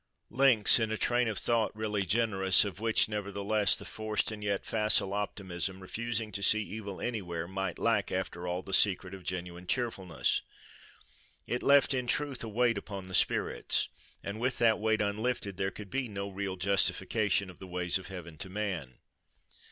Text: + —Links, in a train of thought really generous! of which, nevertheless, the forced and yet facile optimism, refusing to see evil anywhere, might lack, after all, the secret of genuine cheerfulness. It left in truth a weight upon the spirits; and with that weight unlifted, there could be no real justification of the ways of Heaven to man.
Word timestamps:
+ 0.15 0.29
—Links, 0.31 0.79
in 0.79 0.89
a 0.89 0.97
train 0.97 1.27
of 1.27 1.37
thought 1.37 1.75
really 1.75 2.01
generous! 2.01 2.65
of 2.65 2.79
which, 2.79 3.07
nevertheless, 3.07 3.75
the 3.75 3.85
forced 3.85 4.31
and 4.31 4.43
yet 4.43 4.65
facile 4.65 5.13
optimism, 5.13 5.79
refusing 5.79 6.31
to 6.31 6.41
see 6.41 6.63
evil 6.63 6.99
anywhere, 6.99 7.47
might 7.47 7.77
lack, 7.77 8.11
after 8.11 8.47
all, 8.47 8.63
the 8.63 8.73
secret 8.73 9.13
of 9.13 9.23
genuine 9.23 9.67
cheerfulness. 9.67 10.41
It 11.45 11.61
left 11.61 11.93
in 11.93 12.07
truth 12.07 12.43
a 12.43 12.47
weight 12.49 12.79
upon 12.79 13.03
the 13.03 13.13
spirits; 13.13 13.89
and 14.23 14.39
with 14.39 14.57
that 14.57 14.79
weight 14.79 15.01
unlifted, 15.01 15.57
there 15.57 15.69
could 15.69 15.91
be 15.91 16.07
no 16.09 16.29
real 16.29 16.55
justification 16.55 17.51
of 17.51 17.59
the 17.59 17.67
ways 17.67 17.99
of 17.99 18.07
Heaven 18.07 18.39
to 18.39 18.49
man. 18.49 18.95